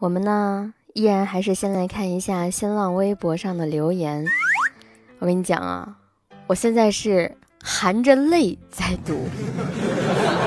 [0.00, 4.26] 我们呢，依然还是先来看一下新浪微博上的留言。
[5.20, 5.96] 我跟你讲啊，
[6.48, 9.28] 我现在是含着泪在读，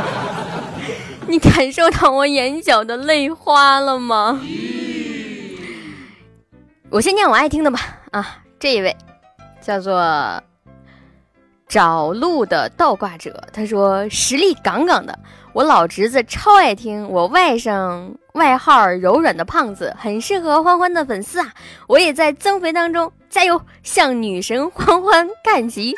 [1.28, 4.40] 你感受到我眼角的泪花了吗？
[6.90, 7.80] 我先念我爱听的吧。
[8.12, 8.96] 啊，这一位
[9.62, 10.00] 叫做
[11.68, 15.18] 找路的倒挂者，他说实力杠杠的。
[15.54, 21.52] 我老侄子超爱听，我外甥外号柔软的胖子，很适合欢欢的粉丝啊！
[21.88, 25.96] 我也在增肥当中，加油，向女神欢欢看齐！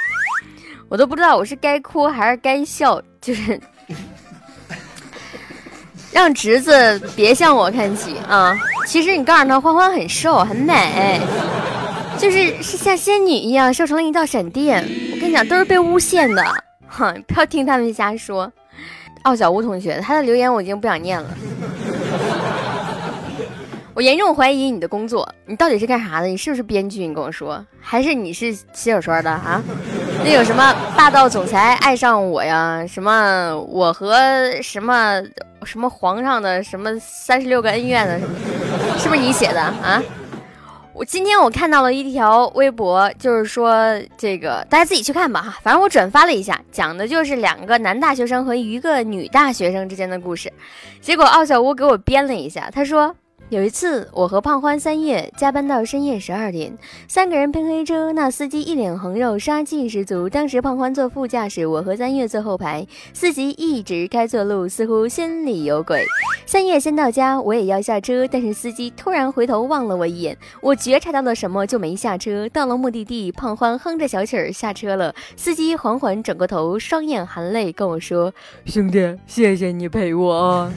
[0.88, 3.60] 我都不知道我是该哭还是该笑，就是
[6.12, 8.58] 让侄子别向我看齐啊！
[8.88, 11.20] 其实你告诉他，欢欢很瘦很美，
[12.20, 14.84] 就是是像仙女一样瘦成了一道闪电。
[15.14, 16.44] 我跟你讲，都是被诬陷的，
[16.86, 18.52] 哼，不要听他们瞎说。
[19.22, 21.30] 奥小吴同学，他的留言我已经不想念了。
[23.94, 26.28] 我严重怀疑你的工作，你到底是干啥的？
[26.28, 27.06] 你是不是编剧？
[27.08, 29.62] 你跟我说，还是你是写小说的啊？
[30.24, 32.86] 那有什么霸道总裁爱上我呀？
[32.86, 34.18] 什么我和
[34.62, 35.22] 什么
[35.64, 38.36] 什么皇上的什么三十六个恩怨的什么？
[38.98, 40.02] 是不是你写的啊？
[41.00, 50.52] 我今天我看到了一条微博，就是说这个大家自己去看吧哈，反正我转发了一下，讲的就是两个男大学生和一个女大学生之间的故事，
[51.00, 53.16] 结果奥小屋给我编了一下，他说。
[53.50, 56.72] 有一次，我和胖欢三月加班到深夜十二点，
[57.08, 60.30] 三个人拼黑车，那司机一脸横肉，杀气十足。
[60.30, 66.06] 当时胖欢坐副驾驶，我和三月坐后排，司机一直开错路，似乎心里有鬼。
[66.46, 72.48] 三月先到家，我也要下车，但是司机突然回头望了我一眼，我觉察到了什么，就没下车。
[72.50, 78.32] 到了目的地，胖欢哼着小曲儿下车了，司机缓缓转过头，双眼含泪跟我说
[78.68, 80.72] ：“兄弟，谢谢你陪我。”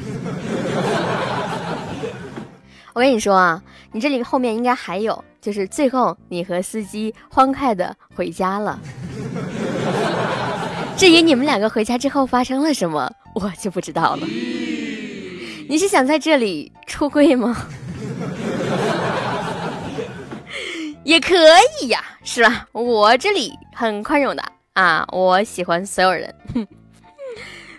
[2.95, 3.62] 我跟你说啊，
[3.93, 8.79] 你这里后面应该还有，就是最后你和司机欢快的回家了。
[10.97, 14.27] 至于你们两个回家之后发生了什么，我就不知道了。
[15.69, 17.57] 你是想在这里出柜吗？
[21.02, 21.35] 也可
[21.81, 22.69] 以呀，是吧？
[22.73, 24.42] 我这里很宽容的
[24.75, 26.33] 啊，我喜欢所有人。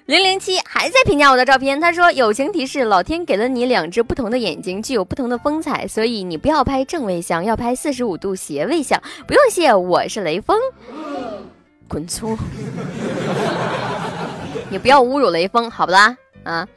[0.05, 10.59] 零零七还在评价我的照片，他说：“友情提示，老天给了你两只不同的眼睛，具有不同的风采，所以你不要拍正位相，要拍四十五度斜位相。”不用谢，我是雷锋，
[11.87, 12.37] 滚粗！
[14.69, 16.17] 你不要侮辱雷锋，好不啦？
[16.43, 16.67] 啊！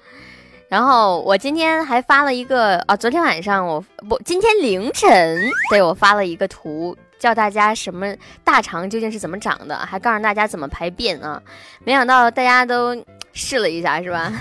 [0.69, 6.97] 然后我今天还发了一个啊，昨天晚上我不，今天凌晨对我发了一个图。
[7.19, 8.15] 教大家什么
[8.45, 11.43] 大肠究竟是怎么长的，还告诉大家怎么排便啊！
[11.83, 12.95] 没想到大家都
[13.37, 14.33] 试了一下，是吧？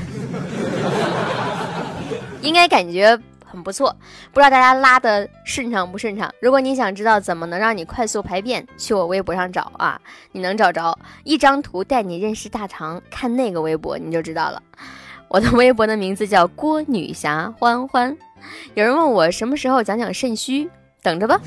[2.42, 3.94] 应该感觉很不错，
[4.32, 6.34] 不知道大家拉的顺畅不顺畅？
[6.40, 10.00] 如果你想知道怎么能让你快速排便，去我微博上找啊，
[10.32, 14.64] 你能找着一张图带你认识大肠，看那个微博你就知道了。
[15.28, 18.16] 我的微博的名字叫郭女侠欢欢。
[18.76, 20.70] 有人问我什么时候讲讲肾虚，
[21.02, 21.42] 等着吧。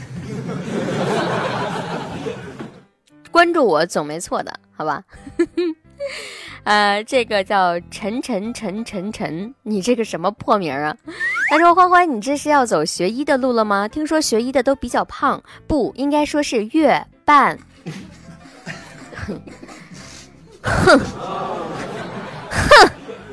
[3.30, 5.02] 关注我总没错的，好吧？
[6.68, 10.94] 呃，这个叫陈陈陈陈陈，你这个什么破名啊？
[11.48, 13.88] 他说：“欢欢，你这是要走学医的路了吗？
[13.88, 17.58] 听说学医的都比较胖，不应该说是月半。”
[19.16, 19.40] 哼
[20.60, 21.00] 哼哼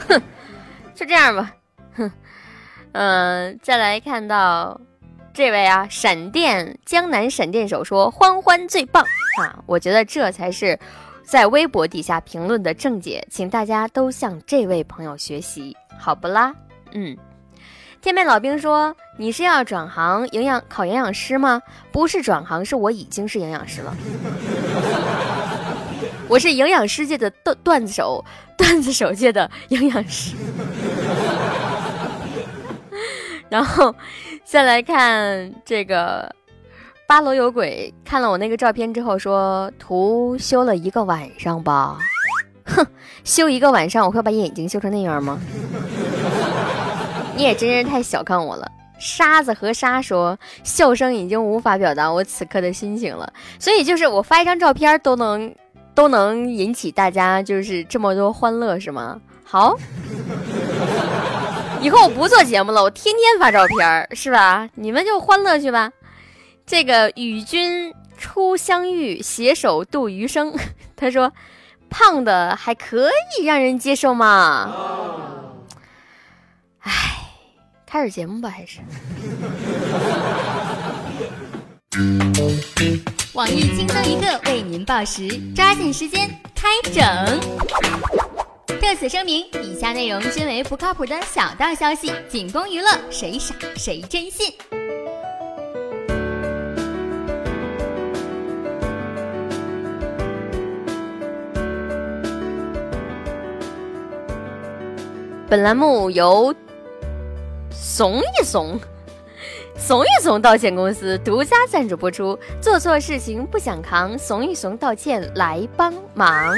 [0.07, 0.21] 哼，
[0.95, 1.51] 就这样吧。
[1.93, 2.09] 哼，
[2.93, 4.79] 嗯，再来看到。
[5.33, 9.03] 这位啊，闪电江南闪电手说：“欢欢最棒
[9.41, 10.79] 啊！”我觉得这才是
[11.25, 16.53] 在微博底下评论的正解，请大家都向这位朋友学习，好不啦？
[16.93, 17.17] 嗯，
[18.01, 23.95] 天边老兵说：“你是要转行营养考营养师吗？”不是转行，是我已经是营养师了。
[26.29, 28.23] 我是营养师界的段段子手，
[28.57, 30.35] 段子手界的营养师。
[33.49, 33.93] 然后。
[34.47, 36.31] 再来看这个
[37.07, 41.99] 八楼有鬼，看了我那个照片之后说图修了一个晚上吧，
[42.65, 42.83] 哼，
[43.23, 45.39] 修一个晚上我会把眼睛修成那样吗？
[47.35, 48.67] 你也真是太小看我了。
[48.97, 55.53] 沙子和沙说笑声已经无法表达我此刻的心情了，所以就是我发一张照片都能
[55.93, 59.21] 都能引起大家就是这么多欢乐是吗？
[59.43, 59.77] 好。
[61.81, 64.67] 以后我不做节目了，我天天发照片是吧？
[64.73, 65.91] 你们就欢乐去吧。
[66.65, 70.55] 这个与君初相遇，携手度余生。
[70.97, 71.31] 他说
[71.89, 73.09] ：“胖的还可
[73.39, 74.73] 以让人接受吗？”
[76.81, 76.91] 哎，
[77.85, 78.79] 开始节目吧，还是？
[83.33, 87.03] 网易轻松一刻为您报时，抓紧时间开整。
[88.81, 94.51] 特此声明，以下内容均为不靠谱的小道消息，仅供娱乐，谁傻谁真信。
[105.47, 106.51] 本栏目由
[107.69, 108.79] 怂一怂、
[109.77, 112.37] 怂一怂道歉公司独家赞助播出。
[112.59, 116.51] 做错事情不想扛，怂一怂道歉来帮忙。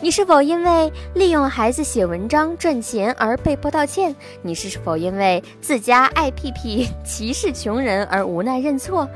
[0.00, 4.14] 你是否因为利用孩子写文章赚钱而被迫道歉？
[4.42, 9.08] 你是否因为自家爱屁屁歧视穷人而无奈认错？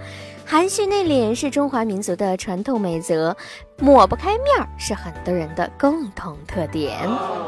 [0.44, 3.36] 含蓄内敛是中华民族的传统美德。
[3.80, 6.98] 抹不开面儿是很多人的共同特点，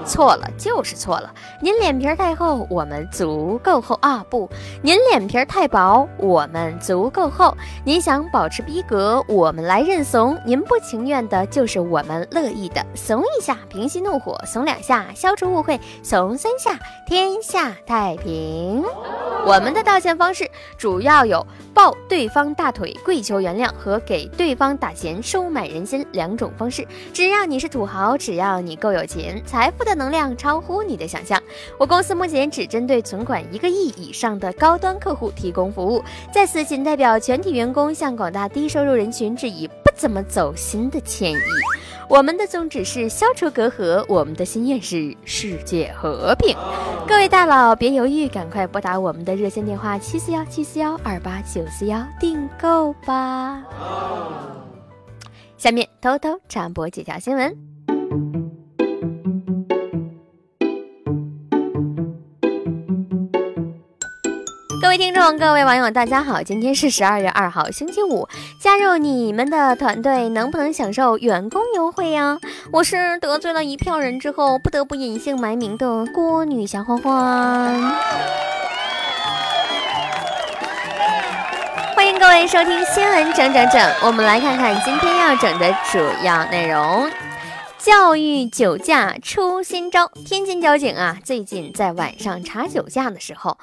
[0.07, 1.35] 错了就是错了。
[1.61, 4.25] 您脸皮太厚，我们足够厚啊！
[4.31, 4.49] 不，
[4.81, 7.53] 您脸皮太薄，我们足够厚。
[7.85, 12.81] 您想保持逼格，我们来认怂；您不情愿的，就是我们乐意的。
[12.95, 16.79] 怂一下，平息怒火；怂两下，消除误会；怂三下，
[17.09, 18.85] 天下太平。
[19.47, 20.49] 我们的道歉方式
[20.79, 21.45] 主要有
[21.75, 26.07] 抱对方大腿跪求原谅和给对方打钱收买人心。
[26.21, 31.43] 两种方式，只要你是土豪，只要你够有钱，财富的能量超乎你的想象。
[31.79, 41.39] 我公司目前只针对存款一个亿以上的高端客户提供服务，在此仅代表全体员工向广大低收入人群致以不怎么走心的歉意。
[42.07, 46.55] 我们的宗旨是消除隔阂，我们的心愿是世界和平。
[47.09, 53.63] 各位大佬，别犹豫，赶快拨打我们的热线电话七四幺七四幺二八九四幺订购吧。
[55.61, 57.55] 下面偷偷插播几条新闻。
[64.81, 66.43] 各位听众，各位网友，大家好！
[66.43, 68.27] 今天是十二月二号，星期五。
[68.59, 72.39] 加入你们的团队，能不能享受员工优惠呀？
[72.73, 77.79] 我是得罪了一票人之后，不得不隐姓埋名的郭女侠欢欢。
[82.21, 87.11] 各位收听新闻整整整，我们来看看今天要整的主要内容。
[87.79, 93.57] 教育酒驾出新招，天津交警啊，最近在晚上查酒驾的时候，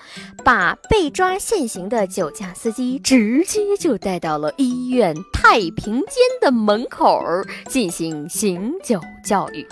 [0.44, 7.24] 把被抓现行的酒驾司机直接就带到了医院太平间的门口
[7.69, 9.68] 进行行酒教育。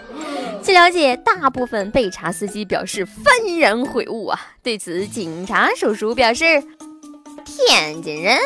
[0.62, 4.40] 据了解，大部分被查司机表示幡然悔悟啊。
[4.62, 6.64] 对此，警察叔叔表示。
[7.46, 8.40] 天津人，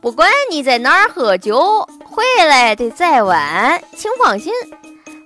[0.00, 4.52] 不管你在哪儿喝酒，回来得再晚，请放心。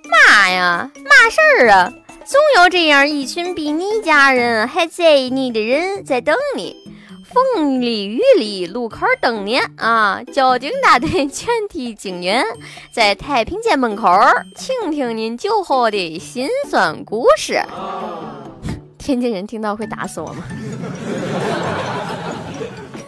[0.09, 1.91] 妈呀，嘛事儿啊？
[2.25, 6.75] 总有这样一群比你家人还在意你的人在等你，
[7.23, 10.21] 风里雨里路口等你啊！
[10.31, 12.43] 交警大队全体警员
[12.91, 14.07] 在太平间门口
[14.55, 17.59] 倾听您酒后的辛酸故事。
[18.97, 20.43] 天津人听到会打死我吗？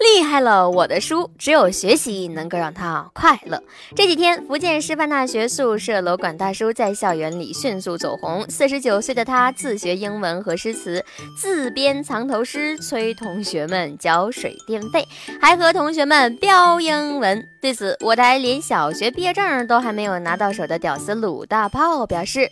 [0.00, 3.62] 厉害了，我的书只有学习能够让他快乐。
[3.94, 8.44] 这几天，福建师范大学宿舍楼管大叔在校园里迅速走红。
[8.48, 11.04] 四十九岁的他自学英文和诗词，
[11.36, 15.06] 自编藏头诗催同学们交水电费，
[15.38, 17.46] 还和同学们飙英文。
[17.60, 22.50] 对此，我台连小学毕业证都还没有拿到手的屌丝鲁大炮表示。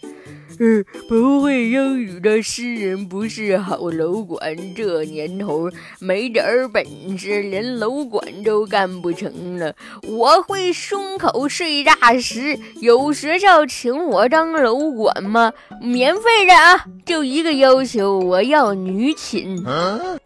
[0.61, 4.41] 嗯，不会英语的诗人不是好楼管。
[4.75, 6.85] 这年头没点本
[7.17, 9.75] 事，连楼管都干不成了。
[10.03, 15.53] 我会胸口碎大石，有学校请我当楼管吗？
[15.81, 19.63] 免费的啊，就一个要求，我要女寝。
[19.65, 20.19] 哼，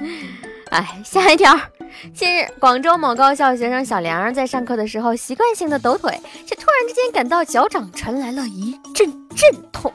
[0.70, 1.58] 哎，下一条。
[2.14, 6.12] 近日，广州某高校学生小梁在上课的时候习惯性的抖腿，
[6.46, 9.92] 却突然之间感到脚掌传来了一阵阵痛。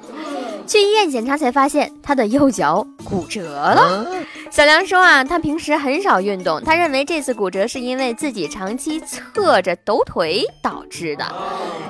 [0.65, 4.05] 去医院检查才发现他的右脚骨折了。
[4.49, 11.25] 小梁说啊，他平时很少运动，他认为这次骨折是因为自己长期侧着抖腿导致的。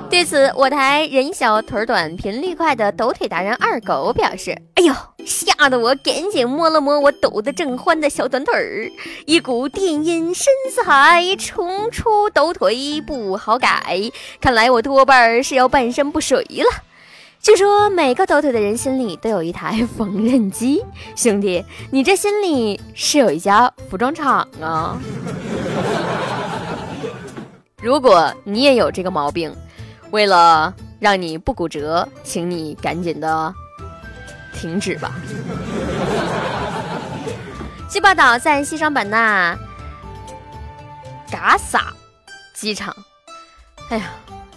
[0.08, 4.94] 对此，我台人小腿短、频率快的抖腿达人二狗表示：“哎呦，
[5.26, 8.90] 吓得我赶紧摸了摸我抖得正欢的小短腿儿，
[9.26, 16.84] 一股电音深似海，冲出抖腿不好改，看来我多半是要半身不遂了。”
[17.44, 20.82] 据说每个抖腿的人心里都有一台缝纫机，
[21.14, 24.98] 兄弟，你这心里是有一家服装厂啊！
[27.82, 29.54] 如果你也有这个毛病，
[30.10, 33.54] 为了让你不骨折，请你赶紧的
[34.54, 35.14] 停止吧。
[37.90, 39.54] 据报道，在西双版纳
[41.30, 41.92] 嘎萨
[42.54, 42.96] 机场，
[43.90, 44.04] 哎呀，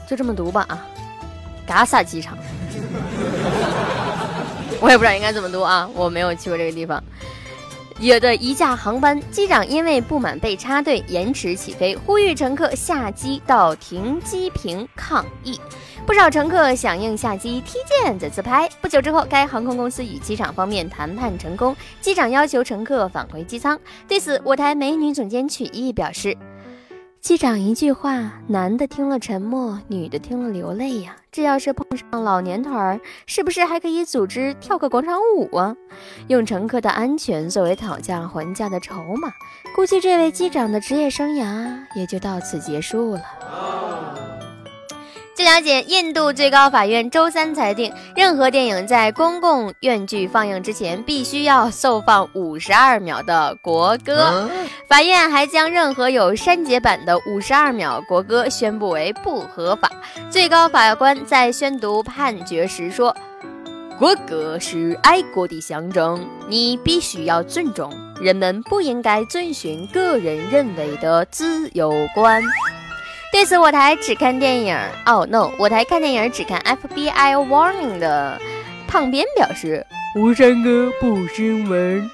[0.10, 0.80] 就这么读吧啊，
[1.68, 2.38] 嘎萨机场，
[4.80, 7.04] 我也不知道应该怎么读啊，我没有去过这个地方。
[8.00, 15.60] 有的一架航班，机长因为不满被插队延迟起飞，呼吁乘客下机到停机坪抗议。
[16.06, 18.70] 不少乘客响应下机踢毽子自拍。
[18.80, 23.78] 不久之后，该航空公司与机场方面谈判成功，机长要求乘客返回机舱。
[24.08, 26.38] 对此，我台美女总监曲艺表示。
[27.20, 31.16] 机长一句话，男的听了沉默，女的听了流泪呀。
[31.32, 35.76] 这要是碰上老年团儿，是不是还可以组织跳个广场舞啊？
[36.28, 39.30] 用乘客的安全作为讨价还价的筹码，
[39.76, 43.22] 估计这位机长的职业生涯也就到此结束了。
[45.38, 54.50] 据了解，印度最高法院周三裁定，任何电影在公共院剧放映之前，必须要奏放五十二秒的国歌。
[54.88, 59.92] 法院还将任何有删节版的五十二秒国歌宣布为不合法。
[60.28, 63.16] 最高法官在宣读判决时说
[64.00, 67.94] ：“国歌是爱国的象征，你必须要尊重。
[68.20, 72.42] 人们不应该遵循个人认为的自由观。”
[73.32, 74.76] 对此，我台只看电影。
[75.06, 78.42] 哦，no，我台看电影只看 FBI Warning 的
[78.88, 82.10] 胖边表示：“吴山哥不新闻，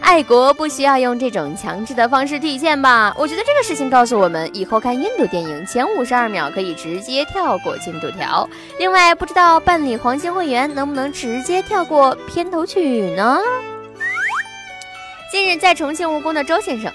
[0.00, 8.48] 爱国不需要用这种强制的方式体现吧？”我觉得这个事情告诉我们，以后看印度电影前五十二秒可以直接跳过进度条。
[8.78, 13.38] 另外，不知道办理黄金会员能不能直接跳过片头曲呢？
[15.30, 16.90] 近日，在重庆务工的周先生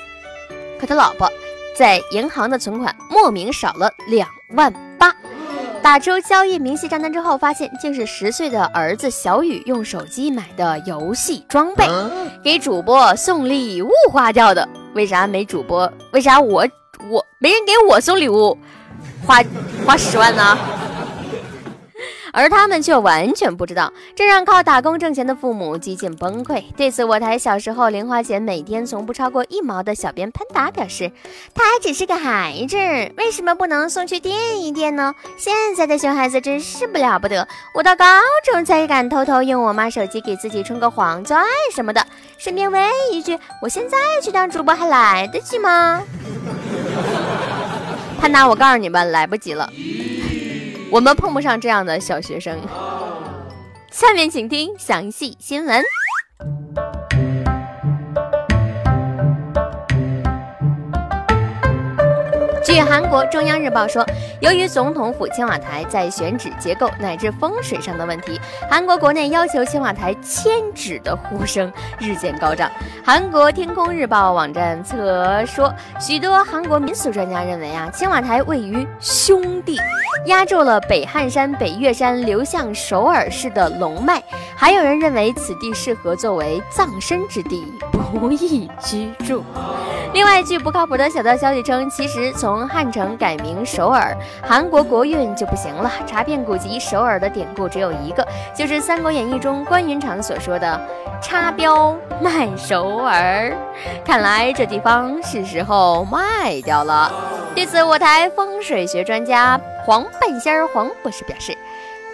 [0.80, 1.32] 和他老婆。
[1.82, 5.12] 在银行的存款莫名少了两万八，
[5.82, 11.88] 打出交易明细账单之后，发现竟是十岁的儿子小雨用手机买的游戏装备，
[12.44, 14.70] 给主播送礼物花掉的。
[14.94, 15.92] 为啥没主播？
[16.12, 16.68] 为啥我
[17.10, 18.56] 我没人给我送礼物，
[19.26, 19.42] 花
[19.84, 20.56] 花十万呢？
[22.34, 26.64] 而他们却完全不知道，这让靠打工挣钱的父母几近崩溃。
[26.76, 31.12] 对此，我台小时候零花钱每天从不超过一毛的小编潘达表示
[31.54, 32.78] ：“他还只是个孩子，
[33.18, 35.14] 为什么不能送去垫一垫呢？
[35.38, 38.06] 现在的熊孩子真是不了不得，我到高
[38.52, 42.06] 中才敢偷偷用我妈手机给自己充个黄钻什么的。
[42.38, 46.02] 顺便问一句，我现在去当主播还来得及吗？”
[48.20, 49.70] 潘达，我告诉你吧，来不及了。
[50.92, 52.60] 我们碰不上这样的小学生。
[53.90, 55.82] 下面请听详细新闻。
[62.64, 64.06] 据韩国中央日报说，
[64.42, 72.70] 由于总统府青瓦台在选址结构乃至风水上的问题，韩国国内要求青瓦台迁址的呼声日渐高涨。
[73.06, 79.80] 韩国天空日报网站则说，许多韩国民俗专家认为啊，青瓦台位于兄弟，
[80.26, 84.22] 压住了北汉山、北岳山流向首尔市的龙脉。
[84.56, 89.44] 还有人认为此地适合作为葬身之地，不宜居住。
[90.14, 95.92] 另外，据不靠谱的小道消息称，其实从汉城改名首尔，韩国国运就不行了。
[96.06, 100.80] 查遍古籍，首尔的典故只有一个，就是《三国演义》中关云长所说的
[101.22, 103.54] “插标卖首尔”。
[104.06, 107.12] 看来这地方是时候卖掉了。
[107.54, 111.56] 对此，我台风水学专家黄半仙儿黄博士表示：“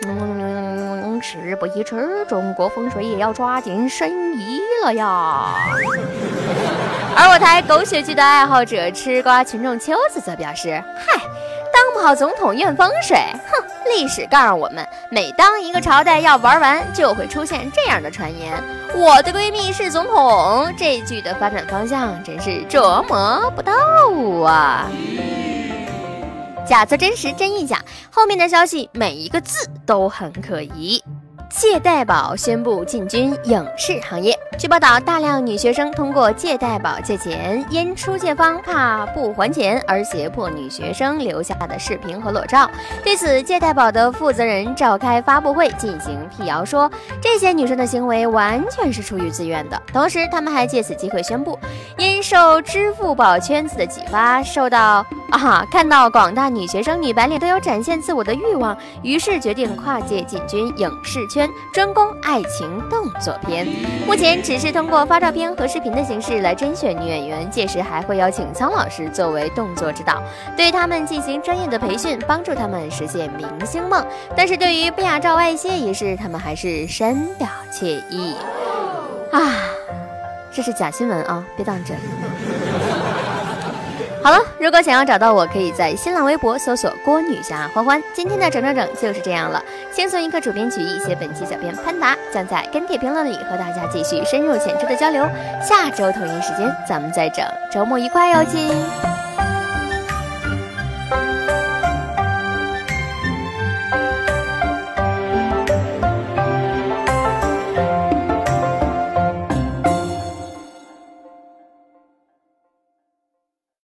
[0.07, 5.53] 嗯，事不宜迟，中国风水也要抓紧申遗了呀。”
[7.19, 11.19] 而我台狗血剧的爱好者吃瓜群众秋子则表示：“嗨，
[11.98, 13.66] 不好总统怨风水，哼！
[13.89, 18.54] 历史告诉我们，每当一个朝代要玩完，就会出现这样的传言。
[18.94, 23.74] 我的闺蜜是总统，这句的发展方向真是琢磨不到
[24.46, 24.88] 啊！
[26.68, 31.04] 假作真实，真亦假，后面的消息每一个字都很可疑。”
[31.50, 34.38] 借贷宝宣布进军影视行业。
[34.58, 42.70] 据报道，大量女学生通过借贷宝借钱，因出借方怕不还钱而胁迫女学生留下的视频和裸照。
[43.04, 49.82] 对此，借贷宝的负责人召开发布会进行辟谣，说这些女生的行为完全是出于自愿的。
[49.94, 51.58] 同时，他们还借此机会宣布，
[51.98, 61.37] 因受支付宝圈子的启发，受到啊看到广大女学生、女白领都有展现自我的欲望，于是决定跨界进军影视圈，
[61.74, 63.67] 专攻爱情动作片。
[64.06, 70.22] 目前只是通过发照片和视频的形式来甄选女演员，届时还会邀请苍老师作为动作指导，
[70.56, 74.06] 对他们进行专业的培训，帮助他们实现明星梦。
[74.36, 78.36] 但是对于不雅照外泄一事，他们还是深表歉意。
[79.32, 79.53] 啊，
[80.51, 81.98] 这是假新闻啊，别当真。
[84.24, 88.01] 好了，如果想要找到我，可以在新浪微博搜索“郭女侠欢欢”。
[88.13, 89.63] 今天的整整整就是这样了。
[89.91, 95.25] 轻松一刻，主编曲艺，写本期小编潘达将在跟帖评论里和大家继续深入浅出的交流。
[95.62, 99.07] 下周同一时间咱们再整，周末愉快哟，亲。